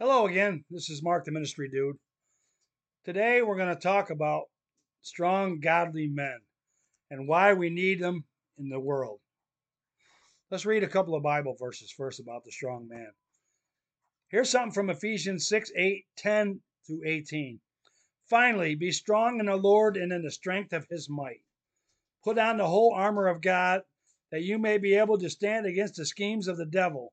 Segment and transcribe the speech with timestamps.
[0.00, 0.64] Hello again.
[0.70, 1.98] This is Mark the Ministry Dude.
[3.04, 4.46] Today we're going to talk about
[5.02, 6.40] strong, godly men
[7.12, 8.24] and why we need them
[8.58, 9.20] in the world.
[10.50, 13.12] Let's read a couple of Bible verses first about the strong man.
[14.26, 17.60] Here's something from Ephesians 6 8, 10 through 18.
[18.28, 21.44] Finally, be strong in the Lord and in the strength of his might.
[22.24, 23.82] Put on the whole armor of God
[24.32, 27.12] that you may be able to stand against the schemes of the devil.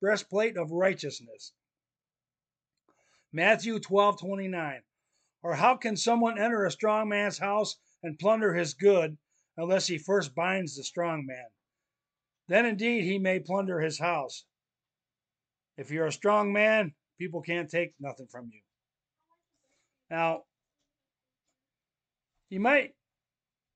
[0.00, 1.52] breastplate of righteousness.
[3.32, 4.82] Matthew 12 29.
[5.42, 9.16] Or how can someone enter a strong man's house and plunder his good
[9.56, 11.46] unless he first binds the strong man?
[12.48, 14.44] Then indeed he may plunder his house.
[15.76, 18.60] If you're a strong man, people can't take nothing from you.
[20.10, 20.44] Now,
[22.48, 22.94] you might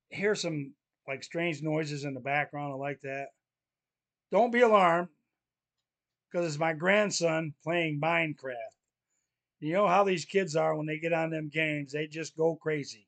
[0.08, 0.74] hear some
[1.06, 3.28] like strange noises in the background like that.
[4.30, 5.08] Don't be alarmed
[6.30, 8.54] because it's my grandson playing Minecraft.
[9.60, 12.56] You know how these kids are when they get on them games, they just go
[12.56, 13.06] crazy.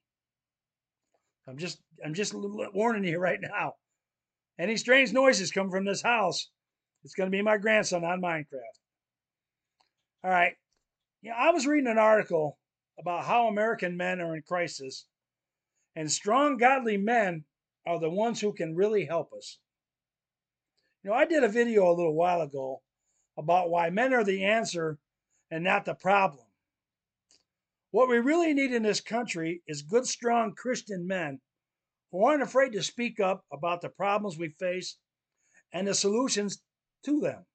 [1.48, 3.74] I'm just I'm just warning you right now.
[4.58, 6.50] Any strange noises come from this house,
[7.04, 8.78] it's going to be my grandson on Minecraft.
[10.24, 10.54] All right.
[11.22, 12.58] Yeah, I was reading an article
[12.98, 15.06] about how American men are in crisis,
[15.96, 17.44] and strong, godly men
[17.86, 19.58] are the ones who can really help us.
[21.02, 22.82] You know, I did a video a little while ago
[23.36, 24.98] about why men are the answer
[25.50, 26.46] and not the problem.
[27.90, 31.40] What we really need in this country is good, strong Christian men
[32.10, 34.96] who aren't afraid to speak up about the problems we face
[35.72, 36.62] and the solutions
[37.04, 37.46] to them.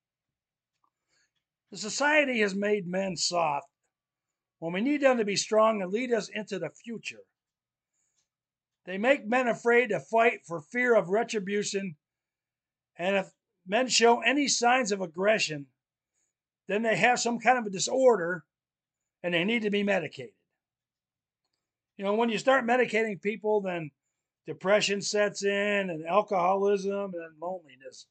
[1.72, 3.68] The society has made men soft
[4.59, 7.24] when we need them to be strong and lead us into the future.
[8.85, 11.97] They make men afraid to fight for fear of retribution,
[12.97, 13.28] and if
[13.68, 15.68] men show any signs of aggression,
[16.67, 18.44] then they have some kind of a disorder
[19.23, 20.33] and they need to be medicated.
[21.97, 23.89] You know, when you start medicating people, then
[24.45, 28.06] depression sets in and alcoholism and loneliness.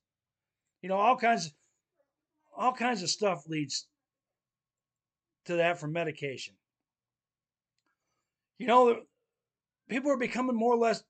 [0.83, 1.53] You know, all kinds
[2.57, 3.87] all kinds of stuff leads
[5.45, 6.55] to that from medication.
[8.59, 9.03] You know,
[9.89, 11.03] people are becoming more or less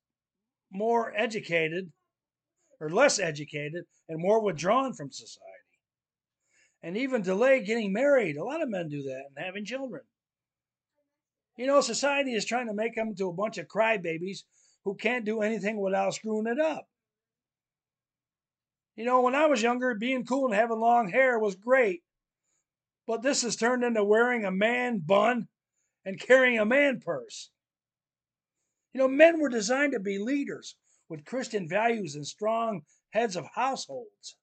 [0.73, 1.93] more educated
[2.81, 5.56] or less educated and more withdrawn from society.
[6.83, 8.37] And even delay getting married.
[8.37, 10.03] A lot of men do that and having children.
[11.57, 14.45] You know, society is trying to make them into a bunch of crybabies
[14.85, 16.87] who can't do anything without screwing it up.
[18.95, 22.03] You know, when I was younger, being cool and having long hair was great.
[23.07, 25.49] But this has turned into wearing a man bun
[26.05, 27.51] and carrying a man purse.
[28.93, 30.77] You know, men were designed to be leaders
[31.09, 34.37] with Christian values and strong heads of households.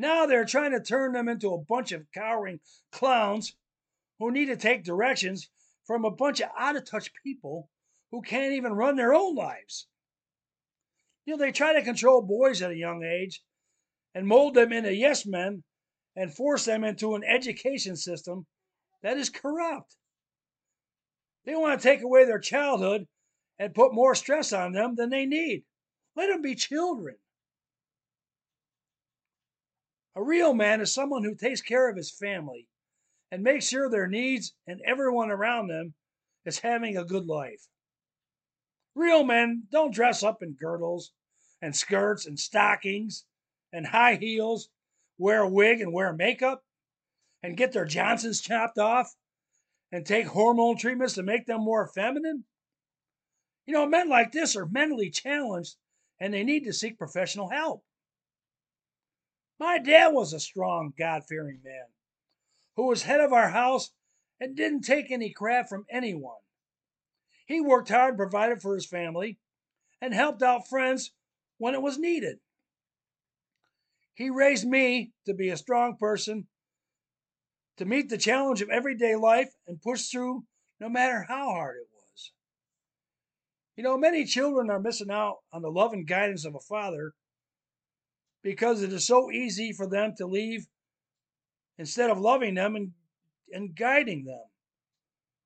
[0.00, 3.54] Now they're trying to turn them into a bunch of cowering clowns
[4.18, 5.50] who need to take directions
[5.86, 7.68] from a bunch of out of touch people
[8.10, 9.88] who can't even run their own lives.
[11.26, 13.42] You know, they try to control boys at a young age
[14.14, 15.64] and mold them into yes men
[16.16, 18.46] and force them into an education system
[19.02, 19.96] that is corrupt.
[21.44, 23.06] They want to take away their childhood
[23.58, 25.64] and put more stress on them than they need.
[26.16, 27.16] Let them be children.
[30.16, 32.66] A real man is someone who takes care of his family
[33.30, 35.94] and makes sure their needs and everyone around them
[36.44, 37.68] is having a good life.
[38.94, 41.12] Real men don't dress up in girdles
[41.62, 43.24] and skirts and stockings
[43.72, 44.68] and high heels,
[45.16, 46.64] wear a wig and wear makeup,
[47.42, 49.14] and get their Johnsons chopped off
[49.92, 52.44] and take hormone treatments to make them more feminine.
[53.66, 55.76] You know, men like this are mentally challenged
[56.18, 57.84] and they need to seek professional help.
[59.60, 61.84] My dad was a strong, God fearing man
[62.76, 63.90] who was head of our house
[64.40, 66.38] and didn't take any crap from anyone.
[67.44, 69.38] He worked hard, and provided for his family,
[70.00, 71.12] and helped out friends
[71.58, 72.38] when it was needed.
[74.14, 76.46] He raised me to be a strong person,
[77.76, 80.44] to meet the challenge of everyday life and push through
[80.78, 82.32] no matter how hard it was.
[83.76, 87.12] You know, many children are missing out on the love and guidance of a father
[88.42, 90.66] because it is so easy for them to leave
[91.78, 92.92] instead of loving them and,
[93.52, 94.44] and guiding them.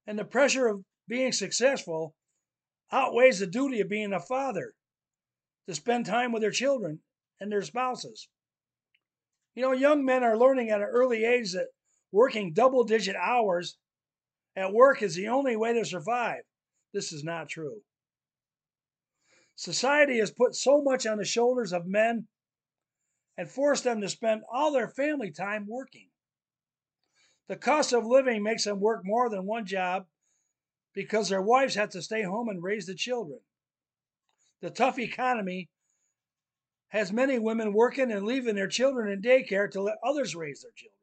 [0.07, 2.15] And the pressure of being successful
[2.93, 4.75] outweighs the duty of being a father
[5.67, 7.01] to spend time with their children
[7.41, 8.29] and their spouses.
[9.55, 11.69] You know, young men are learning at an early age that
[12.13, 13.77] working double digit hours
[14.57, 16.43] at work is the only way to survive.
[16.93, 17.83] This is not true.
[19.57, 22.27] Society has put so much on the shoulders of men
[23.37, 26.09] and forced them to spend all their family time working.
[27.49, 30.07] The cost of living makes them work more than one job
[30.95, 33.41] because their wives have to stay home and raise the children.
[34.61, 35.69] The tough economy
[36.89, 40.71] has many women working and leaving their children in daycare to let others raise their
[40.77, 40.95] children.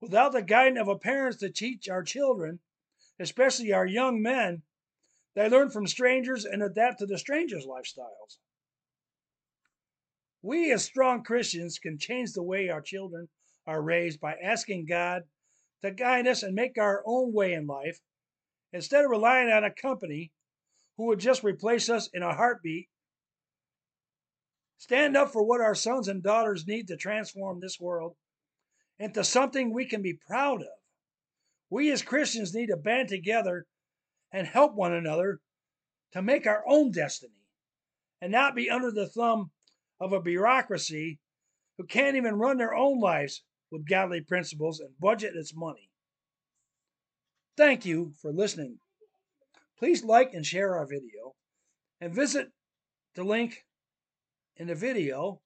[0.00, 2.60] Without the guidance of a parents to teach our children,
[3.18, 4.62] especially our young men,
[5.34, 8.38] they learn from strangers and adapt to the strangers' lifestyles.
[10.46, 13.28] We as strong Christians can change the way our children
[13.66, 15.24] are raised by asking God
[15.82, 17.98] to guide us and make our own way in life
[18.72, 20.30] instead of relying on a company
[20.96, 22.88] who would just replace us in a heartbeat.
[24.78, 28.14] Stand up for what our sons and daughters need to transform this world
[29.00, 30.78] into something we can be proud of.
[31.70, 33.66] We as Christians need to band together
[34.30, 35.40] and help one another
[36.12, 37.32] to make our own destiny
[38.20, 39.50] and not be under the thumb
[40.00, 41.18] of a bureaucracy
[41.78, 45.90] who can't even run their own lives with godly principles and budget its money.
[47.56, 48.78] Thank you for listening.
[49.78, 51.34] Please like and share our video
[52.00, 52.48] and visit
[53.14, 53.64] the link
[54.56, 55.40] in the video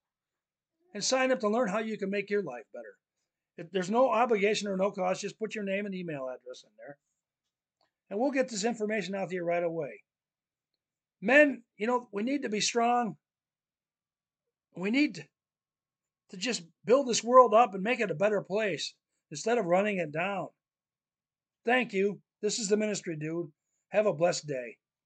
[0.94, 3.68] and sign up to learn how you can make your life better.
[3.72, 5.20] There's no obligation or no cost.
[5.20, 6.96] Just put your name and email address in there.
[8.08, 10.02] And we'll get this information out to you right away.
[11.20, 13.16] Men, you know, we need to be strong.
[14.76, 15.26] We need
[16.30, 18.94] to just build this world up and make it a better place
[19.30, 20.48] instead of running it down.
[21.64, 22.20] Thank you.
[22.40, 23.52] This is the ministry, dude.
[23.90, 24.76] Have a blessed day.